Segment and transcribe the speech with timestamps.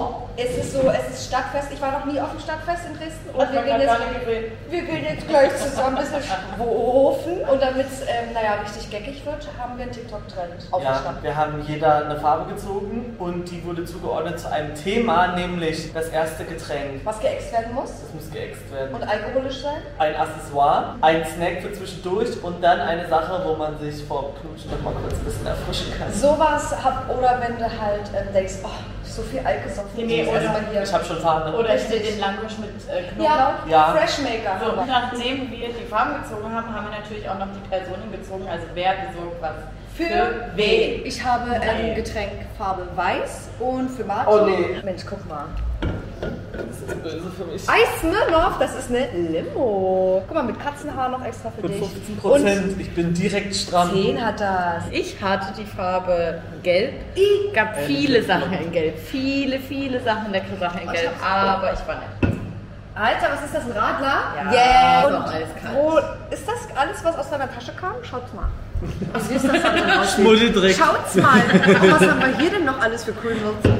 [0.00, 0.18] Noir.
[0.34, 1.68] Es ist so, es ist Stadtfest.
[1.74, 3.28] Ich war noch nie auf dem Stadtfest in Dresden.
[3.34, 3.98] Und Hat wir gehen, jetzt,
[4.70, 7.40] wir gehen jetzt gleich zusammen ein bisschen schwofen.
[7.50, 11.22] Und damit es, ähm, naja, richtig geckig wird, haben wir einen TikTok-Trend Ja, aufgestanden.
[11.22, 16.08] wir haben jeder eine Farbe gezogen und die wurde zugeordnet zu einem Thema, nämlich das
[16.08, 17.02] erste Getränk.
[17.04, 18.94] Was geäxt werden muss Das muss geäxt werden.
[18.94, 19.82] und alkoholisch sein.
[19.98, 24.70] Ein Accessoire, ein Snack für zwischendurch und dann eine Sache, wo man sich vor Knutschen
[24.70, 26.10] noch mal kurz ein bisschen erfrischen kann.
[26.10, 28.68] Sowas hab, oder wenn du halt ähm, denkst, oh,
[29.16, 29.90] so viel Alk gesoffen.
[29.96, 30.82] Nee, nee, oder- hier.
[30.82, 31.54] Ich habe schon Fahne.
[31.56, 33.28] Oder ich den Langosch mit äh, Knoblauch.
[33.28, 33.94] ja, Ja.
[33.94, 34.60] Freshmaker.
[34.64, 38.46] So, nachdem wir die Farben gezogen haben, haben wir natürlich auch noch die Personen gezogen.
[38.50, 39.54] Also wer besorgt was
[39.96, 41.04] Für wen?
[41.04, 44.32] Ich habe ähm, Getränk Farbe Weiß und für Martin.
[44.32, 44.80] Oh, nee.
[44.82, 45.46] Mensch, guck mal.
[46.22, 47.68] Das ist böse für mich.
[47.68, 50.22] Eis Smirnoff, das ist eine Limo.
[50.26, 51.78] Guck mal, mit Katzenhaar noch extra für dich.
[51.78, 52.80] 15 Prozent.
[52.80, 53.90] Ich bin direkt stramm.
[53.92, 54.84] 10 hat das.
[54.90, 56.94] Ich hatte die Farbe Gelb.
[57.16, 58.98] Es gab viele Sachen in Gelb.
[58.98, 61.12] Viele, viele Sachen, leckere Sachen in Oh, ich Gelb.
[61.24, 62.38] Aber ich war nicht.
[62.94, 64.22] Alter, was ist das, ein Radler?
[64.36, 65.06] Ja, Yeah.
[65.06, 65.74] Und eiskalt.
[65.74, 65.98] wo
[66.30, 67.94] ist das alles, was aus deiner Tasche kam?
[68.02, 68.48] Schaut's mal.
[69.30, 70.14] Wie ist das?
[70.14, 70.76] Schmuddeldreck.
[70.76, 71.40] Schaut's mal.
[71.90, 73.78] Was haben wir hier denn noch alles für Grünwürze?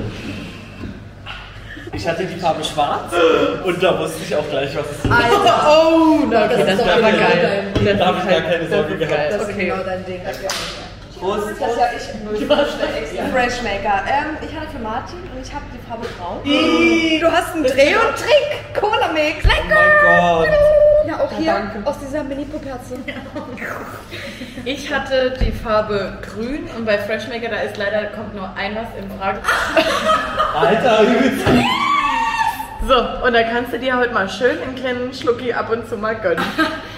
[1.94, 3.12] Ich hatte die Farbe schwarz
[3.64, 5.10] und da wusste ich auch gleich, was es ist.
[5.10, 7.64] Alter, Oh, na, das ist doch aber geil.
[7.84, 9.08] dein Da habe ich gar keine Sorge geil.
[9.08, 9.32] gehabt.
[9.32, 9.64] das ist Okay.
[9.66, 10.20] genau dein Ding.
[11.20, 11.44] Prost.
[11.60, 13.20] Das ist ja ich.
[13.32, 14.02] Freshmaker.
[14.08, 16.40] Ähm, ich hatte für Martin und ich habe die Farbe braun.
[16.44, 18.80] Du hast einen Dreh und Trick.
[18.80, 19.44] Cola Mix.
[19.44, 19.68] Oh Lecker.
[19.68, 20.81] mein Gott.
[21.12, 22.96] Ja, auch hier aus dieser Mini-Puperze.
[24.64, 28.86] Ich hatte die Farbe Grün und bei Freshmaker, da ist leider, kommt nur ein was
[28.98, 29.40] in Frage.
[30.58, 31.44] Alter, übelst.
[32.88, 35.96] So, und da kannst du dir heute mal schön einen kleinen Schlucki ab und zu
[35.96, 36.44] mal gönnen.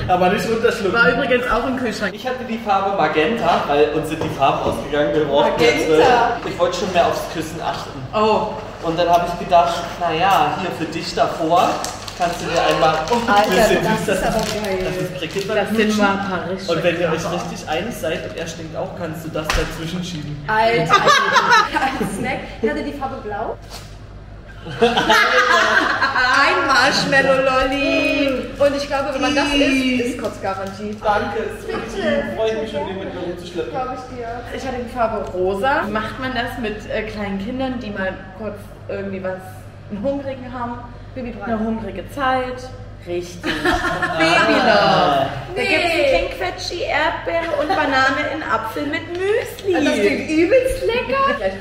[0.09, 0.93] Aber nicht runterschlucken.
[0.95, 2.15] War übrigens auch im Kühlschrank.
[2.15, 5.13] Ich hatte die Farbe Magenta, weil uns sind die Farben ausgegangen.
[5.13, 6.37] Wir brauchten jetzt Magenta.
[6.49, 8.01] Ich wollte schon mehr aufs Küssen achten.
[8.15, 8.55] Oh,
[8.87, 11.71] Und dann habe ich gedacht, naja, hier für dich davor
[12.19, 14.87] kannst du dir einmal ein bisschen Alter, das ist aber Das geil.
[15.01, 18.31] ist Cricket das sind mal ein paar richtig Und wenn ihr euch richtig einig seid
[18.31, 20.45] und er stinkt auch, kannst du das dazwischen schieben.
[20.47, 22.39] Alter, als Snack.
[22.63, 23.57] Ich hatte die Farbe blau.
[26.45, 28.29] Ein Marshmallow-Lolli.
[28.59, 30.97] Und ich glaube, wenn man das isst, ist Kotzgarantie.
[31.03, 31.65] Danke, es
[32.37, 33.71] freue ich mich schon, den mit mir rumzuschleppen.
[33.73, 34.29] Glaube ich dir.
[34.57, 35.83] Ich hatte die Farbe rosa.
[35.91, 38.57] Macht man das mit äh, kleinen Kindern, die mal kurz
[38.89, 39.37] irgendwie was,
[39.91, 40.79] einen Hungrigen haben?
[41.15, 41.45] Babybrei.
[41.45, 42.69] Eine hungrige Zeit.
[43.07, 43.43] Richtig.
[43.53, 45.27] Babylove.
[45.55, 45.67] Da Nee.
[45.69, 45.85] gibt
[46.59, 49.73] es King Erdbeere und Banane in Apfel mit Müsli.
[49.85, 51.53] Das klingt übelst lecker.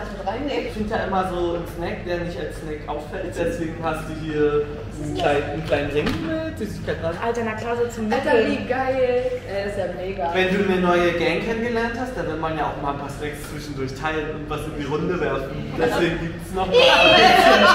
[0.00, 0.66] Darf mit reinnehmen.
[0.66, 3.34] Ich finde ja immer so einen Snack, der nicht als Snack auffällt.
[3.36, 4.64] Deswegen hast du hier
[4.96, 7.14] einen kleinen, einen kleinen Ring mit Süßigkeit dran.
[7.22, 8.50] Alter, na klar, so zum Alter, Nippeln.
[8.50, 9.24] wie geil.
[9.44, 10.30] Das ist ja mega.
[10.32, 13.10] Wenn du eine neue Gang kennengelernt hast, dann will man ja auch mal ein paar
[13.10, 15.74] Snacks zwischendurch teilen und was in die Runde werfen.
[15.76, 16.74] Deswegen gibt es noch mal.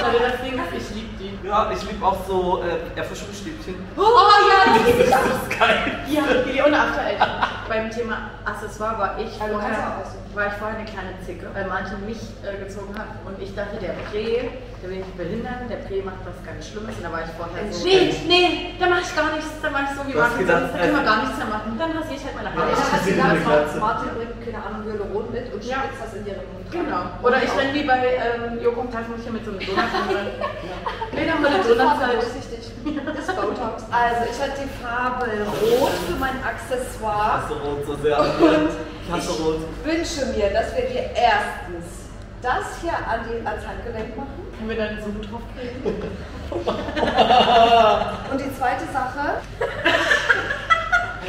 [0.06, 1.48] Also ist, ich liebe die.
[1.48, 3.76] Ja, ich liebe auch so äh, Erfrischungsstäbchen.
[3.98, 4.98] Oh ja, das
[5.50, 6.00] ist geil.
[6.10, 7.55] Ja, die ohne Aftereltern.
[7.68, 10.04] Beim Thema Accessoire war ich Also vorher,
[10.34, 13.78] war ich vorher eine kleine Zicke, weil manche mich äh, gezogen hat und ich dachte,
[13.78, 14.50] der Prä,
[14.82, 17.64] der will mich behindern, der Prä macht was ganz Schlimmes und da war ich vorher
[17.72, 17.84] so.
[17.86, 18.48] Nee, nee,
[18.80, 20.92] da mach ich gar nichts, da mach ich so wie Martin, gedacht, sonst, da kann
[20.92, 21.70] man also- gar nichts mehr machen.
[21.80, 22.70] Dann rasiere ich halt meine Ja, Haare.
[22.72, 23.80] ich das hab ist gedacht.
[23.80, 25.78] Martin bringt, keine Ahnung, Hyaluron mit und Ja.
[25.82, 26.66] spritzt das in ihren Mund.
[26.70, 27.02] Genau.
[27.24, 29.78] Oder ich renn wie bei ähm, Joko und Taschenmücher mit so einem Donut.
[31.16, 32.12] nee, dann die Farbe Donutzeit.
[32.20, 32.68] berücksichtigt.
[33.06, 33.82] Das ist Botox.
[33.90, 38.20] Also, ich hatte die Farbe Rot für mein Ich Accessoire hasse Rot so sehr.
[38.20, 38.70] und
[39.02, 39.58] Ich hasse ich Rot.
[39.84, 42.06] wünsche mir, dass wir dir erstens
[42.44, 44.45] das hier an die, ans Handgelenk machen.
[44.58, 45.84] Können wir da einen Zoom drauf kriegen?
[48.32, 49.42] Und die zweite Sache,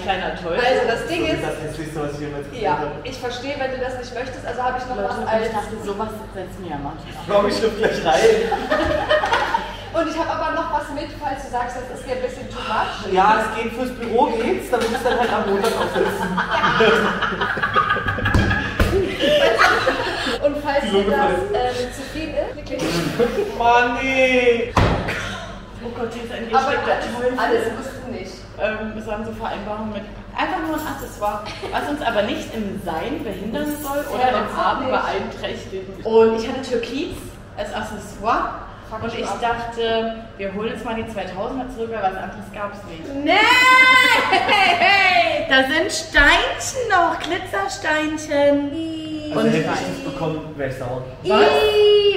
[0.02, 0.56] Kleiner Toll.
[0.56, 2.92] also das Ding ist, Das hässlichste, was ich jemals gesehen ja, habe.
[3.02, 5.46] ich verstehe, wenn du das nicht möchtest, also habe ich noch was Leute, als.
[5.46, 7.16] ich dachte, sowas setzt mir ja Martin auf.
[7.28, 8.22] Komm, ich schlüpfe gleich rein.
[9.96, 12.48] Und ich habe aber noch was mit, falls du sagst, das ist dir ein bisschen
[12.50, 13.12] too much.
[13.12, 16.28] Ja, es geht fürs Büro geht's, damit ich dann halt am Montag aufsetzen.
[20.44, 22.02] Und falls so dir das ähm, zu
[23.58, 24.72] Mann, nee.
[25.84, 28.32] Oh Gott, hier ist ein aber alles, alles musst du nicht.
[28.60, 30.02] Ähm, es waren so Vereinbarungen mit
[30.36, 34.28] einfach nur ein Accessoire, was uns aber nicht im Sein behindern soll oder Ja,
[34.72, 34.90] im nicht.
[34.90, 35.94] beeinträchtigen.
[36.04, 37.16] Und ich hatte Türkis
[37.56, 38.48] als Accessoire.
[38.90, 39.40] Fuck Und you ich up.
[39.40, 43.14] dachte, wir holen jetzt mal die 2000er zurück, weil was anderes gab es nicht.
[43.24, 43.32] Nee!
[45.48, 48.72] Da sind Steinchen noch, Glitzersteinchen.
[49.30, 49.64] Also Und hätte ich
[50.04, 51.04] das bekommen, wäre ich sauer.
[51.22, 51.40] Was?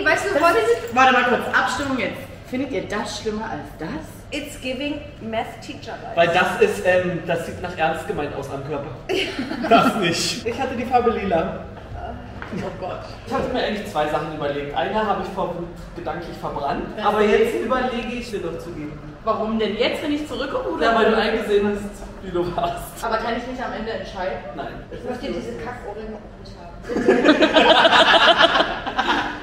[0.05, 0.53] Weißt du, Das was?
[0.55, 2.17] ist, warte mal kurz, Abstimmung jetzt.
[2.49, 3.89] Findet ihr das schlimmer als das?
[4.31, 6.15] It's giving Math Teacher vibes.
[6.15, 8.89] Weil das ist, ähm, das sieht nach ernst gemeint aus am Körper.
[9.69, 10.45] Das nicht.
[10.45, 11.63] Ich hatte die Farbe lila.
[12.57, 13.01] Oh Gott.
[13.27, 14.75] Ich hatte mir eigentlich zwei Sachen überlegt.
[14.75, 18.97] Eine habe ich vor Wut gedanklich verbrannt, aber jetzt überlege ich dir doch zu geben.
[19.23, 20.69] Warum denn jetzt, wenn ich zurückkomme?
[20.69, 20.85] Oder?
[20.85, 21.83] Ja, weil du eingesehen hast,
[22.23, 23.03] wie du warst.
[23.03, 24.37] Aber kann ich nicht am Ende entscheiden?
[24.55, 24.81] Nein.
[24.91, 26.69] Ich möchte diese Kackohrringe auch nicht haben.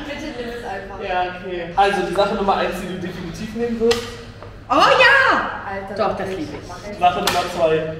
[0.06, 0.98] Bitte nimm es einfach.
[1.08, 1.65] Ja, okay.
[1.76, 3.99] Also die Sache Nummer eins, die du definitiv nehmen wirst.
[4.69, 5.50] Oh ja!
[5.70, 6.99] Alter, Doch, das liebe ich.
[6.99, 7.96] Sache Nummer zwei.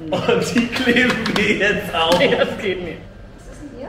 [0.00, 2.14] Und die kleben wir jetzt auf.
[2.18, 2.98] Nee, das geht nicht.
[3.38, 3.88] Was ist denn hier?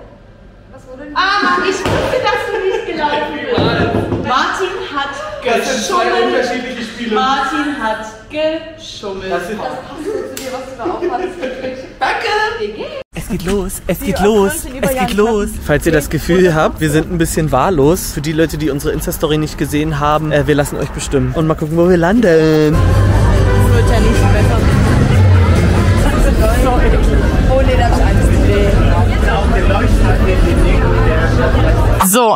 [0.73, 1.89] Was wurde denn Ah, ich wusste,
[2.23, 4.27] dass du nicht gelaufen bist.
[4.27, 6.25] Martin hat Das sind zwei geschummelt.
[6.25, 7.15] unterschiedliche Spiele.
[7.15, 9.31] Martin hat geschummelt.
[9.31, 11.77] Das Das passt zu dir, was du da aufhast, wirklich.
[13.29, 15.49] Es geht los, es geht los, es geht los.
[15.63, 18.91] Falls ihr das Gefühl habt, wir sind ein bisschen wahllos, für die Leute, die unsere
[18.91, 21.33] Insta-Story nicht gesehen haben, äh, wir lassen euch bestimmen.
[21.35, 22.23] Und mal gucken, wo wir landen.
[22.23, 24.78] Das wird ja nicht besser.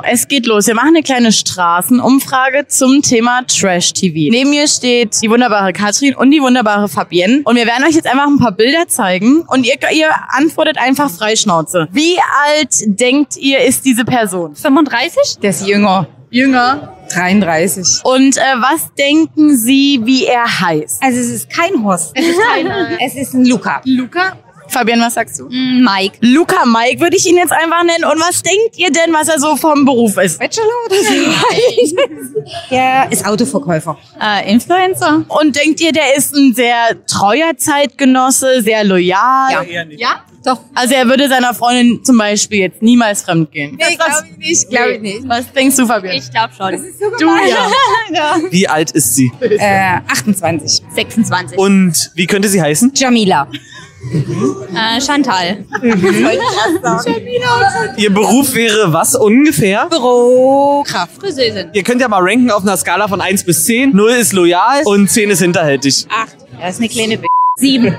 [0.05, 0.67] Es geht los.
[0.67, 4.31] Wir machen eine kleine Straßenumfrage zum Thema Trash TV.
[4.31, 7.41] Neben mir steht die wunderbare Katrin und die wunderbare Fabienne.
[7.45, 11.09] Und wir werden euch jetzt einfach ein paar Bilder zeigen und ihr, ihr antwortet einfach
[11.09, 11.88] Freischnauze.
[11.91, 12.17] Wie
[12.47, 14.55] alt denkt ihr ist diese Person?
[14.55, 15.39] 35?
[15.41, 16.07] Der ist jünger.
[16.29, 16.97] Jünger.
[17.13, 18.01] 33.
[18.03, 21.03] Und äh, was denken Sie, wie er heißt?
[21.03, 22.11] Also es ist kein Horst.
[22.15, 22.67] Es ist, kein,
[23.05, 23.81] es ist ein Luca.
[23.85, 24.38] Luca?
[24.74, 25.46] Fabienne, was sagst du?
[25.46, 26.18] Mm, Mike.
[26.22, 28.04] Luca Mike würde ich ihn jetzt einfach nennen.
[28.12, 30.40] Und was denkt ihr denn, was er so vom Beruf ist?
[30.40, 32.44] Bachelor oder so?
[32.72, 33.98] Der ist Autoverkäufer.
[34.22, 35.24] Äh, Influencer.
[35.28, 39.52] Und denkt ihr, der ist ein sehr treuer Zeitgenosse, sehr loyal?
[39.52, 39.64] Ja.
[39.64, 40.02] Eher nicht.
[40.02, 40.24] Ja?
[40.44, 40.60] Doch.
[40.75, 43.78] Also er würde seiner Freundin zum Beispiel jetzt niemals fremd gehen.
[43.78, 44.70] Nee, glaube ich nicht.
[44.70, 45.20] Glaube ich nicht.
[45.30, 46.16] Was denkst du, Fabian?
[46.16, 46.72] Ich glaube schon.
[47.20, 47.25] du
[48.14, 48.36] ja.
[48.50, 49.31] Wie alt ist sie?
[49.40, 50.81] Äh, 28.
[50.94, 51.58] 26.
[51.58, 52.92] Und wie könnte sie heißen?
[52.94, 53.48] Jamila.
[54.11, 55.63] Äh, Chantal.
[57.97, 59.88] Ihr Beruf wäre was ungefähr?
[59.89, 61.19] Bürokraft.
[61.19, 61.69] Friseurin.
[61.73, 63.95] Ihr könnt ja mal ranken auf einer Skala von 1 bis 10.
[63.95, 66.05] 0 ist loyal und 10 ist hinterhältig.
[66.09, 66.35] Acht.
[66.59, 67.27] Das ist eine kleine B.
[67.55, 67.85] Sieben.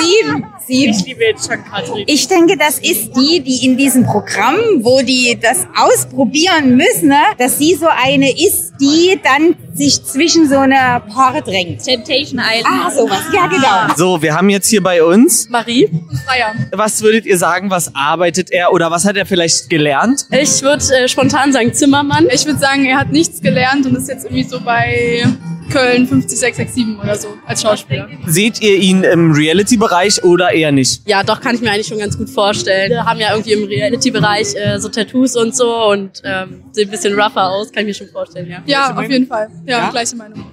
[0.00, 0.46] Sieben.
[0.66, 0.92] Sieben.
[0.92, 2.04] Ich liebe jetzt schon Katrin.
[2.06, 7.22] Ich denke, das ist die, die in diesem Programm, wo die das ausprobieren müssen, ne,
[7.38, 11.82] dass sie so eine ist, die dann sich zwischen so eine Paare drängt.
[11.82, 12.66] Temptation Island.
[12.66, 13.22] Ah, sowas.
[13.32, 13.94] Ja, genau.
[13.96, 15.48] So, wir haben jetzt hier bei uns.
[15.48, 15.88] Marie?
[16.26, 16.54] Freier.
[16.72, 20.26] Was würdet ihr sagen, was arbeitet er oder was hat er vielleicht gelernt?
[20.30, 22.28] Ich würde äh, spontan sagen Zimmermann.
[22.32, 25.24] Ich würde sagen, er hat nichts gelernt und ist jetzt irgendwie so bei
[25.72, 28.08] Köln 50667 oder so als Schauspieler.
[28.26, 31.02] Seht ihr ihn im Reality-Bereich oder eher nicht?
[31.06, 32.90] Ja, doch, kann ich mir eigentlich schon ganz gut vorstellen.
[32.90, 36.90] Wir haben ja irgendwie im Reality-Bereich äh, so Tattoos und so und ähm, sehen ein
[36.90, 38.62] bisschen rougher aus, kann ich mir schon vorstellen, ja.
[38.66, 39.48] Ja, auf jeden Fall.
[39.66, 40.44] Ja, gleiche Meinung.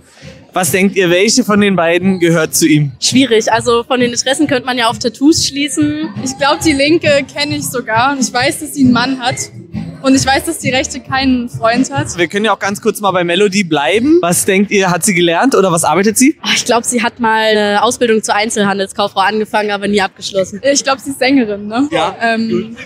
[0.54, 2.92] Was denkt ihr, welche von den beiden gehört zu ihm?
[3.00, 6.10] Schwierig, also von den Interessen könnte man ja auf Tattoos schließen.
[6.24, 9.36] Ich glaube, die Linke kenne ich sogar und ich weiß, dass sie einen Mann hat.
[10.02, 12.18] Und ich weiß, dass die Rechte keinen Freund hat.
[12.18, 14.20] Wir können ja auch ganz kurz mal bei Melody bleiben.
[14.22, 16.38] Was denkt ihr, hat sie gelernt oder was arbeitet sie?
[16.42, 20.62] Ah, Ich glaube, sie hat mal eine Ausbildung zur Einzelhandelskauffrau angefangen, aber nie abgeschlossen.
[20.64, 21.88] Ich glaube, sie ist Sängerin, ne?
[21.92, 22.78] Ja, Ähm,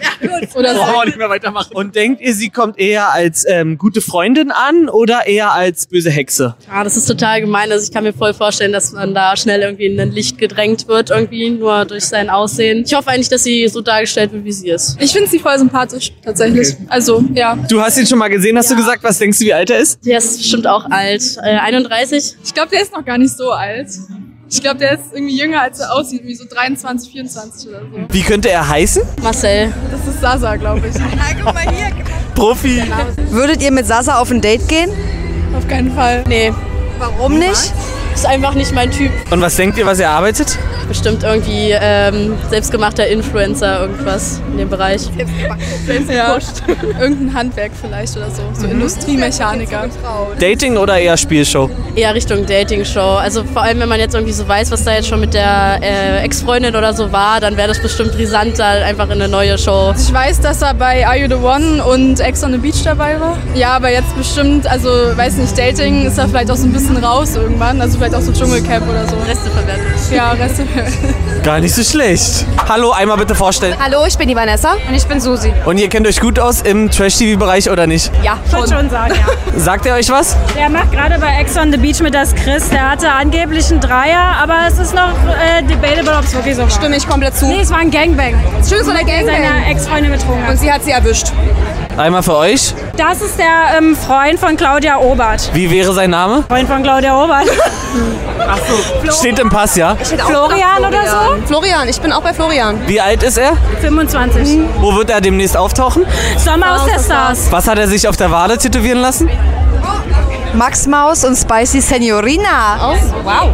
[0.56, 1.04] Oder Brauchen wir so.
[1.06, 1.74] nicht mehr weitermachen.
[1.76, 6.10] Und denkt ihr, sie kommt eher als ähm, gute Freundin an oder eher als böse
[6.10, 6.56] Hexe?
[6.70, 7.72] Ah, das ist total gemein.
[7.72, 10.88] Also ich kann mir voll vorstellen, dass man da schnell irgendwie in ein Licht gedrängt
[10.88, 12.84] wird, irgendwie nur durch sein Aussehen.
[12.86, 14.98] Ich hoffe eigentlich, dass sie so dargestellt wird, wie sie ist.
[15.00, 16.70] Ich finde sie voll sympathisch, tatsächlich.
[16.88, 17.03] Also,
[17.34, 17.56] ja.
[17.70, 19.04] Du hast ihn schon mal gesehen, hast du gesagt.
[19.04, 20.06] Was denkst du, wie alt er ist?
[20.06, 21.24] Der ist bestimmt auch alt.
[21.44, 22.36] Äh, 31?
[22.44, 23.88] Ich glaube, der ist noch gar nicht so alt.
[24.50, 26.22] Ich glaube, der ist irgendwie jünger, als er aussieht.
[26.24, 28.14] Wie so 23, 24 oder so.
[28.14, 29.02] Wie könnte er heißen?
[29.22, 29.74] Marcel.
[29.92, 30.94] Das ist Sasa, glaube ich.
[31.44, 31.92] guck mal hier.
[32.36, 32.84] Profi.
[33.32, 34.92] Würdet ihr mit Sasa auf ein Date gehen?
[35.58, 36.24] Auf keinen Fall.
[36.28, 36.54] Nee,
[37.00, 37.74] Warum nicht?
[38.14, 39.12] ist einfach nicht mein Typ.
[39.32, 40.58] Und was denkt ihr, was er arbeitet?
[40.94, 45.02] Bestimmt irgendwie ähm, selbstgemachter Influencer, irgendwas in dem Bereich.
[46.14, 46.38] Ja.
[47.02, 48.44] Irgendein Handwerk vielleicht oder so.
[48.54, 49.86] So Industriemechaniker.
[50.40, 51.70] Dating oder eher Spielshow?
[51.96, 53.00] Eher Richtung Dating-Show.
[53.00, 55.80] Also vor allem, wenn man jetzt irgendwie so weiß, was da jetzt schon mit der
[55.82, 59.58] äh, Ex-Freundin oder so war, dann wäre das bestimmt brisant, da einfach in eine neue
[59.58, 59.94] Show.
[59.98, 63.20] Ich weiß, dass er bei Are You The One und Ex on the Beach dabei
[63.20, 63.38] war.
[63.56, 66.98] Ja, aber jetzt bestimmt, also weiß nicht, Dating ist er vielleicht auch so ein bisschen
[66.98, 67.82] raus irgendwann.
[67.82, 69.16] Also vielleicht auch so Dschungelcamp oder so.
[69.28, 69.93] Reste verwertet.
[70.12, 70.66] Ja, Reste.
[71.44, 72.46] Gar nicht so schlecht.
[72.70, 73.76] Hallo, einmal bitte vorstellen.
[73.84, 74.74] Hallo, ich bin die Vanessa.
[74.88, 75.52] Und ich bin Susi.
[75.66, 78.12] Und ihr kennt euch gut aus im Trash-TV-Bereich oder nicht?
[78.22, 79.26] Ja, Würde schon sagen, ja.
[79.60, 80.38] Sagt er euch was?
[80.56, 82.70] Der macht gerade bei Ex on the Beach mit das Chris.
[82.70, 86.64] Der hatte angeblich einen Dreier, aber es ist noch äh, debatable, ob es wirklich so
[86.64, 86.70] war.
[86.70, 87.46] Stimme ich komplett zu.
[87.48, 88.34] Nee, es war ein Gangbang.
[88.68, 89.64] Schön so eine Seine Gangbang.
[89.70, 90.60] Ex-Freundin betrogen Und hat.
[90.60, 91.28] sie hat sie erwischt.
[91.98, 92.74] Einmal für euch.
[92.98, 95.52] Das ist der ähm, Freund von Claudia Obert.
[95.54, 96.44] Wie wäre sein Name?
[96.48, 97.46] Freund von Claudia Obert.
[99.20, 99.96] Steht im Pass, ja?
[99.96, 101.48] Florian oder so?
[101.48, 102.80] Florian, ich bin auch bei Florian.
[102.88, 103.54] Wie alt ist er?
[103.82, 104.60] 25.
[104.80, 106.04] Wo wird er demnächst auftauchen?
[106.38, 107.52] Sommer aus der Stars.
[107.52, 109.30] Was hat er sich auf der Wade tätowieren lassen?
[110.54, 112.96] Max Maus und Spicy Senorina.
[113.24, 113.50] Wow.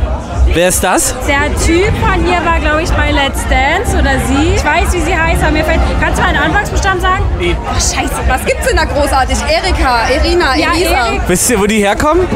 [0.53, 1.15] Wer ist das?
[1.27, 4.55] Der Typ von hier war, glaube ich, bei Let's Dance oder sie.
[4.55, 5.79] Ich weiß, wie sie heißt, aber mir fällt.
[6.01, 7.23] Kannst du mal einen Anfangsbuchstaben sagen?
[7.75, 9.37] Scheiße, was gibt's denn da großartig?
[9.47, 11.07] Erika, Irina, Ja, Elisa.
[11.07, 11.21] Erik.
[11.27, 12.27] Wisst ihr, wo die herkommen?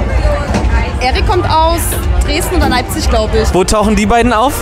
[1.02, 1.82] Erik kommt aus
[2.26, 3.54] Dresden oder Leipzig, glaube ich.
[3.54, 4.54] Wo tauchen die beiden auf?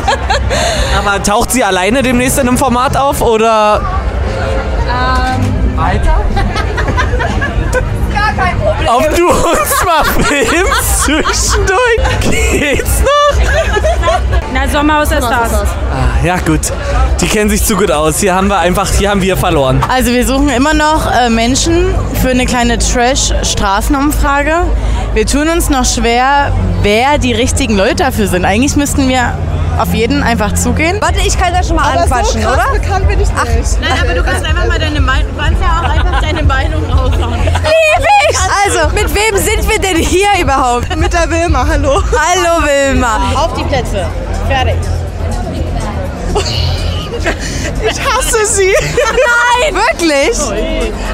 [0.98, 3.81] Aber taucht sie alleine demnächst in einem Format auf oder?
[5.77, 6.22] Alter?
[8.13, 8.88] Gar kein Problem.
[8.88, 12.00] Ob du uns mal filmst zwischendurch?
[12.51, 13.30] Geht's noch?
[14.53, 15.53] Na, Sommer aus der Stars.
[15.53, 16.59] Ah, ja, gut.
[17.21, 18.19] Die kennen sich zu gut aus.
[18.19, 19.81] Hier haben wir einfach, hier haben wir verloren.
[19.88, 24.53] Also wir suchen immer noch äh, Menschen für eine kleine Trash-Straßenumfrage.
[25.13, 28.45] Wir tun uns noch schwer, wer die richtigen Leute dafür sind.
[28.45, 29.33] Eigentlich müssten wir
[29.77, 30.97] auf jeden einfach zugehen.
[31.01, 32.67] Warte, ich kann da schon mal anquatschen, oder?
[32.71, 33.81] bekannt bin ich nicht.
[33.81, 36.83] Nein, aber du kannst einfach mal deine Meinung, du kannst ja auch einfach deine Meinung
[36.89, 37.43] raushauen.
[37.43, 38.37] Lieb ich!
[38.65, 40.95] Also, mit wem sind wir denn hier überhaupt?
[40.95, 42.01] Mit der Wilma, hallo.
[42.11, 43.19] Hallo Wilma.
[43.35, 44.05] Auf die Plätze.
[44.47, 44.75] Fertig.
[47.83, 48.73] Ich hasse sie.
[48.73, 49.75] Nein!
[49.75, 50.37] Wirklich?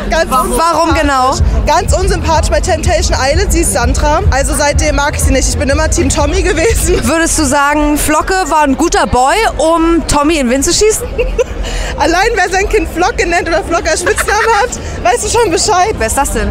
[0.09, 1.35] Ganz Warum genau?
[1.67, 3.51] Ganz unsympathisch bei Temptation Island.
[3.51, 4.21] Sie ist Sandra.
[4.31, 5.49] Also seitdem mag ich sie nicht.
[5.49, 6.95] Ich bin immer Team Tommy gewesen.
[7.03, 11.05] Würdest du sagen, Flocke war ein guter Boy, um Tommy in den Wind zu schießen?
[11.97, 15.93] Allein wer sein Kind Flocke nennt oder Flocke als Spitznamen hat, weißt du schon Bescheid.
[15.97, 16.49] Wer ist das denn?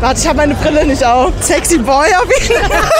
[0.00, 1.32] Warte, ich habe meine Brille nicht auf.
[1.42, 2.70] Sexy Boy auf jeden Fall.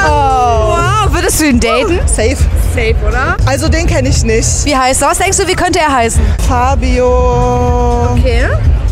[0.00, 1.98] Wow, würdest du ihn daten?
[2.06, 2.36] Safe.
[2.72, 3.36] Safe, oder?
[3.46, 4.64] Also den kenne ich nicht.
[4.64, 5.08] Wie heißt er?
[5.08, 6.22] Was denkst du, wie könnte er heißen?
[6.46, 8.08] Fabio.
[8.12, 8.46] Okay.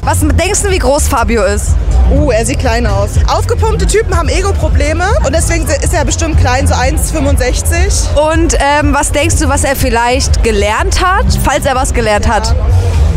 [0.06, 1.74] Was denkst du, wie groß Fabio ist?
[2.12, 3.10] Uh, er sieht klein aus.
[3.26, 8.16] Aufgepumpte Typen haben Ego-Probleme und deswegen ist er bestimmt klein, so 1,65.
[8.16, 12.54] Und ähm, was denkst du, was er vielleicht gelernt hat, falls er was gelernt hat?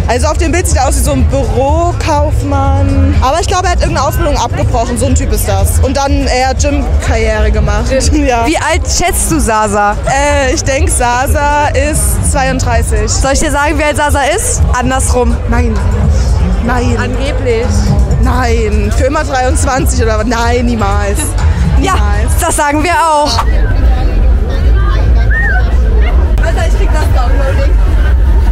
[0.08, 3.13] Also auf dem Bild sieht er aus wie so ein Bürokaufmann.
[3.22, 4.98] Aber ich glaube, er hat irgendeine Ausbildung abgebrochen.
[4.98, 5.77] So ein Typ ist das.
[5.81, 7.86] Und dann eher Gym-Karriere gemacht.
[8.13, 8.48] Ja.
[8.48, 9.96] Wie alt schätzt du Sasa?
[10.08, 13.08] Äh, ich denke, Sasa ist 32.
[13.08, 14.63] Soll ich dir sagen, wie alt Sasa ist?
[14.74, 15.38] Andersrum.
[15.48, 15.75] Nein.
[16.66, 16.98] Nein.
[16.98, 17.66] Angeblich.
[18.22, 18.92] Nein.
[18.96, 20.25] Für immer 23 oder was?
[20.25, 21.20] Nein, niemals.
[21.82, 21.96] Ja,
[22.39, 23.39] das sagen wir auch.
[26.46, 27.74] Alter, ich krieg das Downloading.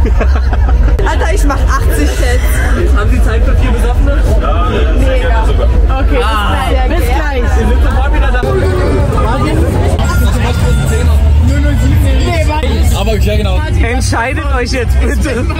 [1.08, 2.96] Alter, ich mach 80 Tests.
[2.96, 4.16] Haben Sie Zeit für vier Besoffene?
[4.98, 5.44] Mega.
[6.00, 6.24] Okay,
[6.88, 7.42] bis gleich.
[7.42, 9.77] Wir sind sofort wieder da.
[13.08, 13.58] Aber ja, genau.
[13.80, 15.48] Entscheidet euch jetzt bitte.
[15.48, 15.56] Was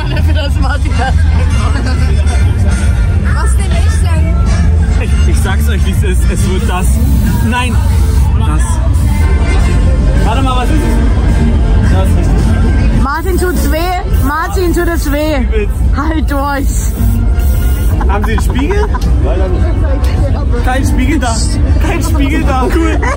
[3.56, 4.36] denn ich denn?
[5.00, 6.30] Ich, ich sag's euch, wie es ist.
[6.30, 6.86] Es wird das.
[7.48, 7.74] Nein.
[8.38, 8.60] Das.
[10.26, 11.92] Warte mal, was ist es?
[11.94, 13.02] Das ist richtig.
[13.02, 14.26] Martin tut's weh.
[14.26, 15.68] Martin tut es weh.
[15.96, 16.68] Halt durch.
[18.08, 18.88] Haben Sie einen Spiegel?
[20.66, 21.34] Kein Spiegel da.
[21.86, 22.68] Kein Spiegel da.
[22.74, 23.00] Cool.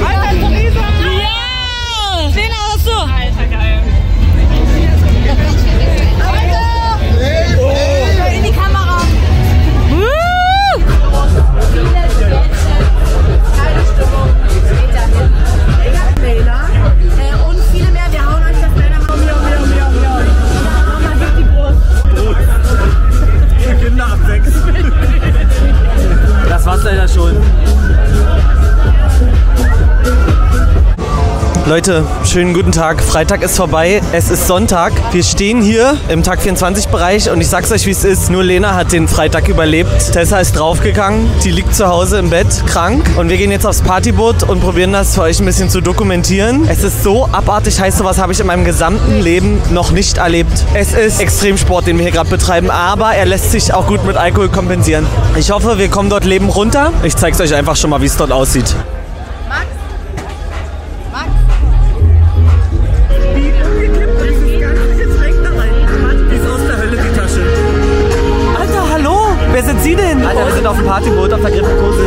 [0.00, 0.99] Ja!
[2.90, 3.42] Den hast du!
[3.42, 3.89] Alter, geil.
[31.70, 33.00] Leute, schönen guten Tag.
[33.00, 34.02] Freitag ist vorbei.
[34.10, 34.92] Es ist Sonntag.
[35.12, 38.28] Wir stehen hier im Tag 24 Bereich und ich sag's euch, wie es ist.
[38.28, 40.10] Nur Lena hat den Freitag überlebt.
[40.12, 41.30] Tessa ist draufgegangen.
[41.44, 43.08] Die liegt zu Hause im Bett, krank.
[43.16, 46.66] Und wir gehen jetzt aufs Partyboot und probieren das für euch ein bisschen zu dokumentieren.
[46.68, 50.66] Es ist so abartig heiß, sowas habe ich in meinem gesamten Leben noch nicht erlebt.
[50.74, 54.16] Es ist Extremsport, den wir hier gerade betreiben, aber er lässt sich auch gut mit
[54.16, 55.06] Alkohol kompensieren.
[55.36, 56.92] Ich hoffe, wir kommen dort leben runter.
[57.04, 58.74] Ich zeig's euch einfach schon mal, wie es dort aussieht.
[69.90, 70.24] Sie denn?
[70.24, 72.04] Alter, wir sind auf dem Partyboot auf der Griffenkose.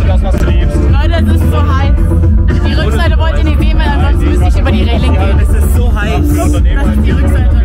[0.00, 0.76] du das, was du liebst.
[0.76, 2.39] Leute, es ist so heiß.
[2.70, 5.40] Die Rückseite wollt ihr nicht sehen, weil ansonsten müsste ich über die Reling gehen.
[5.40, 6.20] Es ist so heiß.
[6.28, 7.60] Das ist die Rückseite.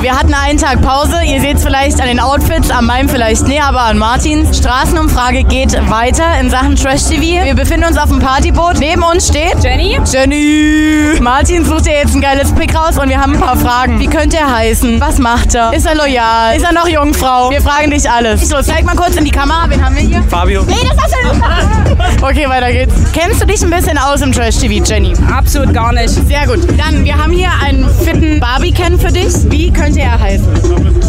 [0.00, 1.16] Wir hatten einen Tag Pause.
[1.24, 4.58] Ihr seht es vielleicht an den Outfits, an meinem vielleicht näher, aber an Martins.
[4.58, 7.44] Straßenumfrage geht weiter in Sachen Trash TV.
[7.44, 8.78] Wir befinden uns auf dem Partyboot.
[8.78, 9.98] Neben uns steht Jenny?
[10.04, 11.18] Jenny.
[11.20, 13.98] Martin sucht dir jetzt ein geiles Pick raus und wir haben ein paar Fragen.
[13.98, 15.00] Wie könnte er heißen?
[15.00, 15.72] Was macht er?
[15.72, 16.56] Ist er loyal?
[16.56, 17.50] Ist er noch Jungfrau?
[17.50, 18.48] Wir fragen dich alles.
[18.48, 19.68] So, zeig mal kurz in die Kamera.
[19.68, 20.22] Wen haben wir hier?
[20.28, 20.62] Fabio.
[20.66, 21.46] Nee, das hast du nicht.
[22.22, 22.94] Okay, weiter geht's.
[23.12, 25.12] Kennst du dich ein bisschen aus im Trash TV, Jenny?
[25.30, 26.08] Absolut gar nicht.
[26.08, 26.60] Sehr gut.
[26.78, 29.32] Dann, wir haben hier einen fitten Barbie-Ken für dich.
[29.50, 30.46] Wie könnte er heißen?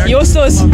[0.05, 0.65] Justus.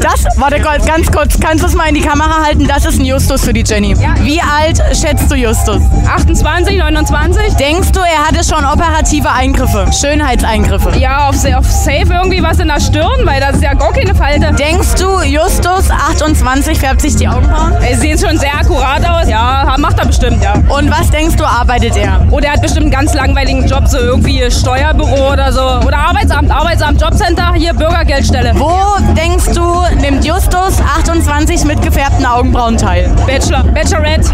[0.00, 2.66] Das, warte Gott, ganz kurz, kannst du es mal in die Kamera halten?
[2.66, 3.96] Das ist ein Justus für die Jenny.
[4.22, 5.82] Wie alt schätzt du Justus?
[6.06, 7.54] 28, 29?
[7.54, 9.86] Denkst du, er hatte schon operative Eingriffe?
[9.92, 10.98] Schönheitseingriffe?
[10.98, 14.14] Ja, auf, auf Safe irgendwie was in der Stirn, weil das ist ja gar keine
[14.14, 14.52] Falte.
[14.52, 17.72] Denkst du, Justus, 28, färbt sich die Augenbrauen?
[17.82, 19.28] Er sieht schon sehr akkurat aus.
[19.28, 20.54] Ja, macht er bestimmt, ja.
[20.68, 22.20] Und was denkst du, arbeitet er?
[22.30, 25.86] Oder er hat bestimmt einen ganz langweiligen Job, so irgendwie Steuerbüro oder so.
[25.86, 28.52] Oder Arbeitsamt, Arbeitsamt, Jobcenter, hier Bürgergeldstelle.
[28.56, 33.10] Wo denkst du, nimmt Justus 28 mit gefärbten Augenbrauen teil?
[33.26, 34.30] Bachelor, Bachelorette.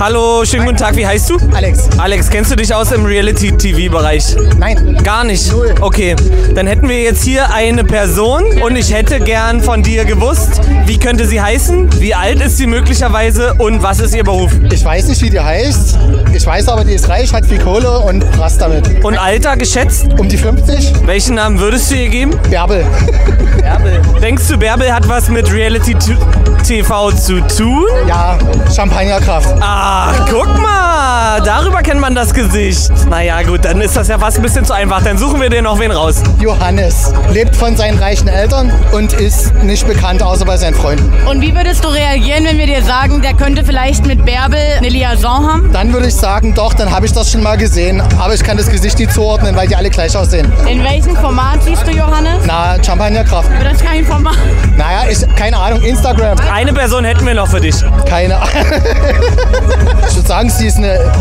[0.00, 0.96] Hallo, schönen guten Tag.
[0.96, 1.36] Wie heißt du?
[1.54, 1.90] Alex.
[1.98, 4.34] Alex, kennst du dich aus im Reality-TV-Bereich?
[4.56, 4.98] Nein.
[5.04, 5.52] Gar nicht?
[5.52, 5.74] Null.
[5.78, 6.16] Okay,
[6.54, 10.98] dann hätten wir jetzt hier eine Person und ich hätte gern von dir gewusst, wie
[10.98, 14.50] könnte sie heißen, wie alt ist sie möglicherweise und was ist ihr Beruf?
[14.72, 15.98] Ich weiß nicht, wie die heißt.
[16.32, 19.04] Ich weiß aber, die ist reich, hat viel Kohle und rast damit.
[19.04, 20.06] Und Alter geschätzt?
[20.18, 20.94] Um die 50?
[21.04, 22.32] Welchen Namen würdest du ihr geben?
[22.48, 22.86] Bärbel.
[23.60, 24.00] Bärbel.
[24.22, 27.84] Denkst du, Bärbel hat was mit Reality-TV zu tun?
[28.08, 28.38] Ja,
[28.74, 29.54] Champagnerkraft.
[29.92, 32.92] Ach, guck mal, darüber kennt man das Gesicht.
[33.08, 35.02] Naja, gut, dann ist das ja fast ein bisschen zu einfach.
[35.02, 36.22] Dann suchen wir dir noch wen raus.
[36.38, 41.12] Johannes lebt von seinen reichen Eltern und ist nicht bekannt, außer bei seinen Freunden.
[41.26, 44.90] Und wie würdest du reagieren, wenn wir dir sagen, der könnte vielleicht mit Bärbel eine
[44.90, 45.72] Liaison haben?
[45.72, 48.00] Dann würde ich sagen, doch, dann habe ich das schon mal gesehen.
[48.20, 50.52] Aber ich kann das Gesicht nicht zuordnen, weil die alle gleich aussehen.
[50.68, 52.44] In welchem Format siehst du Johannes?
[52.46, 53.50] Na, Champagnerkraft.
[53.60, 54.36] Das ist kein Format.
[54.76, 56.38] Naja, ich, keine Ahnung, Instagram.
[56.48, 57.74] Eine Person hätten wir noch für dich.
[58.08, 58.50] Keine Ahnung.
[60.08, 61.12] ich würde sagen, sie ist eine...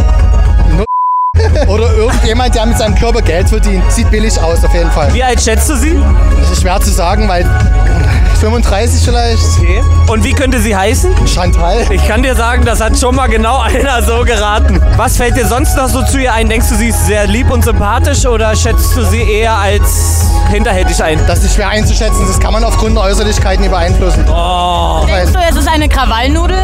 [1.67, 3.83] Oder irgendjemand, der mit seinem Körper Geld verdient.
[3.91, 5.13] Sieht billig aus, auf jeden Fall.
[5.13, 5.97] Wie alt schätzt du sie?
[6.39, 7.45] Das ist schwer zu sagen, weil
[8.39, 9.43] 35 vielleicht.
[9.57, 9.81] Okay.
[10.07, 11.27] Und wie könnte sie heißen?
[11.27, 11.85] Chantal.
[11.89, 14.81] Ich kann dir sagen, das hat schon mal genau einer so geraten.
[14.95, 16.47] Was fällt dir sonst noch so zu ihr ein?
[16.47, 21.03] Denkst du, sie ist sehr lieb und sympathisch oder schätzt du sie eher als hinterhältig
[21.03, 21.19] ein?
[21.27, 22.25] Das ist schwer einzuschätzen.
[22.27, 24.25] Das kann man aufgrund der Äußerlichkeiten nicht beeinflussen.
[24.29, 25.05] Oh.
[25.05, 26.57] Denkst du, es ist eine Krawallnudel?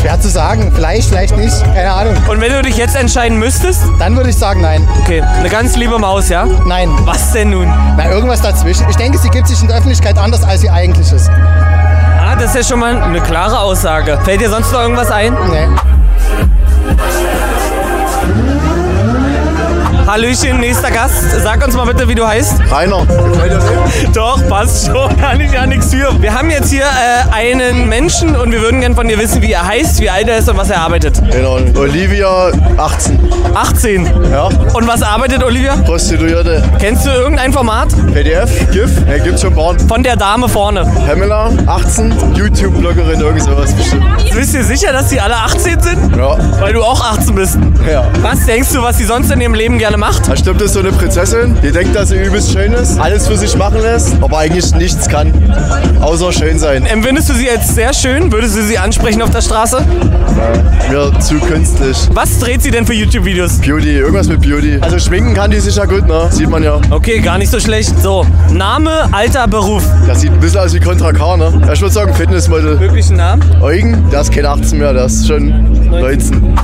[0.00, 0.72] Schwer zu sagen.
[0.74, 1.54] Vielleicht, vielleicht nicht.
[1.74, 2.16] Keine Ahnung.
[2.28, 3.82] Und wenn du dich jetzt entscheiden müsstest?
[3.98, 4.86] Dann würde ich sagen, nein.
[5.02, 6.44] Okay, eine ganz liebe Maus, ja?
[6.66, 6.90] Nein.
[7.04, 7.72] Was denn nun?
[7.96, 8.86] Na, irgendwas dazwischen.
[8.90, 11.30] Ich denke, sie gibt sich in der Öffentlichkeit anders, als sie eigentlich ist.
[11.30, 14.18] Ah, das ist ja schon mal eine klare Aussage.
[14.24, 15.34] Fällt dir sonst noch irgendwas ein?
[15.50, 15.68] Nee.
[20.06, 21.14] Hallöchen, nächster Gast.
[21.42, 22.60] Sag uns mal bitte, wie du heißt.
[22.70, 23.06] Rainer.
[24.12, 25.16] Doch, passt schon.
[25.20, 26.20] Kann ich ja nichts für.
[26.20, 29.52] Wir haben jetzt hier äh, einen Menschen und wir würden gerne von dir wissen, wie
[29.52, 31.22] er heißt, wie alt er ist und was er arbeitet.
[31.30, 31.58] Genau.
[31.74, 33.18] Olivia, 18.
[33.54, 34.04] 18?
[34.30, 34.48] Ja.
[34.74, 35.76] Und was arbeitet Olivia?
[35.76, 36.62] Prostituierte.
[36.78, 37.88] Kennst du irgendein Format?
[38.12, 39.74] PDF, GIF, ja, gibt's schon paar.
[39.88, 40.84] Von der Dame vorne.
[41.06, 44.04] Pamela, 18, YouTube-Bloggerin, irgend sowas bestimmt.
[44.34, 46.16] Bist du dir sicher, dass die alle 18 sind?
[46.16, 46.36] Ja.
[46.60, 47.58] Weil du auch 18 bist.
[47.90, 48.04] Ja.
[48.20, 50.28] Was denkst du, was sie sonst in ihrem Leben gerne macht?
[50.34, 53.26] Ich glaube, das ist so eine Prinzessin, die denkt, dass sie übelst schön ist, alles
[53.26, 55.32] für sich machen lässt, aber eigentlich nichts kann,
[56.00, 56.86] außer schön sein.
[56.86, 58.30] Empfindest du sie als sehr schön?
[58.32, 59.84] Würdest du sie ansprechen auf der Straße?
[60.90, 61.96] Mir zu künstlich.
[62.12, 63.58] Was dreht sie denn für YouTube-Videos?
[63.58, 64.78] Beauty, irgendwas mit Beauty.
[64.80, 66.28] Also schminken kann die sicher gut, ne?
[66.30, 66.80] Sieht man ja.
[66.90, 67.94] Okay, gar nicht so schlecht.
[68.02, 69.82] So, Name, Alter, Beruf.
[70.06, 71.52] Das sieht ein bisschen aus wie Contra K, ne?
[71.72, 72.80] Ich würde sagen Fitnessmodel.
[72.80, 73.42] Wirklich ein Namen?
[73.62, 76.54] Eugen, der ist kein 18 mehr, der ist schon 19.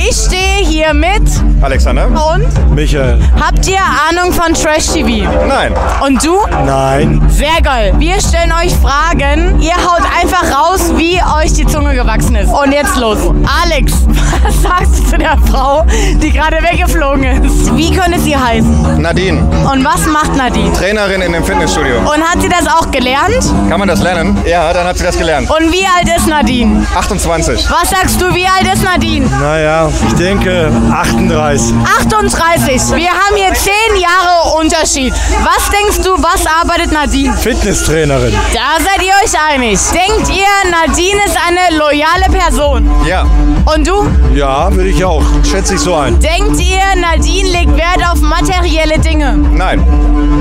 [0.00, 1.28] Ich stehe hier mit
[1.60, 2.06] Alexander.
[2.06, 3.18] und Michael.
[3.40, 5.28] habt ihr Ahnung von Trash TV?
[5.46, 5.72] Nein.
[6.04, 6.36] Und du?
[6.64, 7.20] Nein.
[7.28, 7.92] Sehr geil.
[7.98, 9.60] Wir stellen euch Fragen.
[9.60, 12.48] Ihr haut einfach raus, wie euch die Zunge gewachsen ist.
[12.50, 13.18] Und jetzt los.
[13.64, 13.92] Alex,
[14.44, 15.84] was sagst du zu der Frau,
[16.22, 17.76] die gerade weggeflogen ist?
[17.76, 19.00] Wie könnte sie heißen?
[19.02, 19.40] Nadine.
[19.72, 20.72] Und was macht Nadine?
[20.74, 21.98] Trainerin in dem Fitnessstudio.
[21.98, 23.42] Und hat sie das auch gelernt?
[23.68, 24.38] Kann man das lernen?
[24.46, 25.50] Ja, dann hat sie das gelernt.
[25.50, 26.86] Und wie alt ist Nadine?
[26.96, 27.68] 28.
[27.70, 29.26] Was sagst du, wie alt ist Nadine?
[29.40, 31.47] Naja, ich denke 38.
[31.56, 32.94] 38.
[32.94, 35.14] Wir haben hier 10 Jahre Unterschied.
[35.42, 37.32] Was denkst du, was arbeitet Nadine?
[37.32, 38.34] Fitnesstrainerin.
[38.52, 39.78] Da seid ihr euch einig.
[39.92, 42.90] Denkt ihr, Nadine ist eine loyale Person?
[43.06, 43.24] Ja.
[43.64, 44.06] Und du?
[44.34, 45.24] Ja, würde ich auch.
[45.50, 46.20] Schätze ich so ein.
[46.20, 49.38] Denkt ihr, Nadine legt Wert auf materielle Dinge?
[49.52, 49.82] Nein.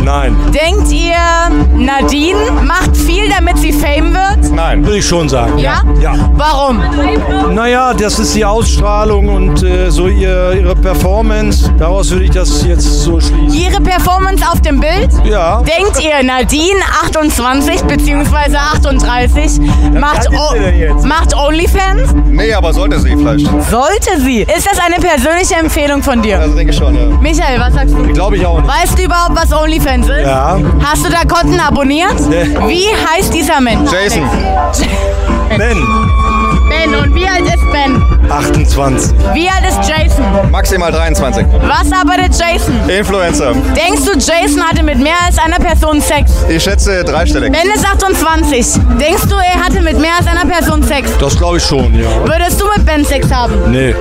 [0.07, 0.37] Nein.
[0.53, 1.17] Denkt ihr,
[1.75, 4.53] Nadine macht viel, damit sie Fame wird?
[4.53, 4.81] Nein.
[4.85, 5.57] Würde ich schon sagen.
[5.57, 5.81] Ja?
[5.99, 6.13] Ja.
[6.33, 6.81] Warum?
[7.53, 11.69] Naja, das ist die Ausstrahlung und äh, so ihr, ihre Performance.
[11.77, 13.53] Daraus würde ich das jetzt so schließen.
[13.53, 15.09] Ihre Performance auf dem Bild?
[15.25, 15.61] Ja.
[15.63, 18.55] Denkt ihr, Nadine 28 bzw.
[18.55, 19.59] 38
[19.91, 20.29] macht,
[21.03, 22.15] macht OnlyFans?
[22.27, 23.45] Nee, aber sollte sie vielleicht.
[23.69, 24.43] Sollte sie?
[24.43, 26.39] Ist das eine persönliche Empfehlung von dir?
[26.39, 27.07] Also denke ich schon, ja.
[27.19, 28.03] Michael, was sagst du?
[28.13, 28.69] Glaube ich auch nicht.
[28.69, 30.21] Weißt du überhaupt, was OnlyFans ist?
[30.21, 30.57] Ja.
[30.83, 32.19] Hast du da Konten abonniert?
[32.29, 32.45] Nee.
[32.67, 33.91] Wie heißt dieser Mensch?
[33.91, 34.23] Jason.
[35.57, 35.77] Ben.
[36.69, 38.16] Ben, und wie alt ist Ben?
[38.29, 39.11] 28.
[39.33, 40.25] Wie alt ist Jason?
[40.51, 41.45] Maximal 23.
[41.61, 42.73] Was arbeitet Jason?
[42.89, 43.53] Influencer.
[43.75, 46.31] Denkst du, Jason hatte mit mehr als einer Person Sex?
[46.49, 47.51] Ich schätze dreistellig.
[47.51, 48.81] Ben ist 28.
[48.99, 51.09] Denkst du, er hatte mit mehr als einer Person Sex?
[51.19, 52.07] Das glaube ich schon, ja.
[52.25, 53.53] Würdest du mit Ben Sex haben?
[53.71, 53.95] Nee.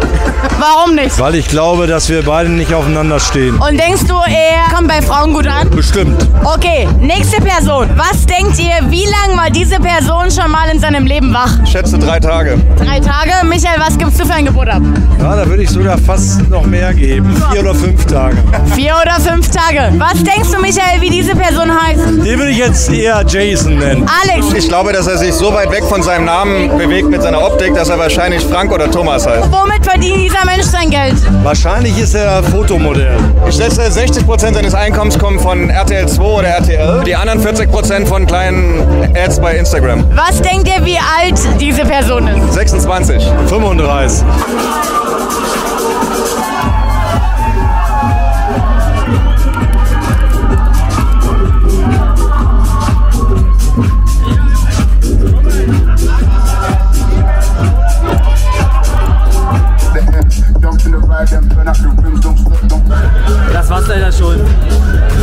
[0.59, 1.19] Warum nicht?
[1.19, 3.57] Weil ich glaube, dass wir beide nicht aufeinander stehen.
[3.59, 5.71] Und denkst du, er kommt bei Frauen gut an?
[5.71, 6.27] Bestimmt.
[6.45, 7.89] Okay, nächste Person.
[7.97, 11.51] Was denkt ihr, wie lange war diese Person schon mal in seinem Leben wach?
[11.65, 12.59] Ich schätze drei Tage.
[12.79, 13.33] Drei Tage?
[13.45, 14.83] Michael, was gibst du für ein Geburt ab?
[15.19, 17.35] Ja, da würde ich sogar fast noch mehr geben.
[17.51, 18.37] Vier oder fünf Tage.
[18.75, 19.93] Vier oder fünf Tage.
[19.99, 22.01] Was denkst du, Michael, wie diese Person heißt?
[22.25, 24.07] Den würde ich jetzt eher Jason nennen.
[24.23, 24.53] Alex.
[24.55, 27.75] Ich glaube, dass er sich so weit weg von seinem Namen bewegt mit seiner Optik,
[27.75, 29.49] dass er wahrscheinlich Frank oder Thomas heißt.
[29.53, 31.15] Womit verdient dieser Mensch sein Geld?
[31.43, 33.17] Wahrscheinlich ist er Fotomodell.
[33.49, 37.03] Ich schätze, 60% seines Einkommens kommen von RTL 2 oder RTL.
[37.05, 40.05] Die anderen 40% von kleinen Ads bei Instagram.
[40.15, 42.53] Was denkt ihr, wie alt diese Person ist?
[42.55, 43.27] 26.
[43.49, 44.25] 35.
[63.67, 65.16] das war's leider schon.